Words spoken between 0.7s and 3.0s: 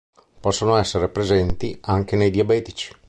essere presenti anche nei diabetici.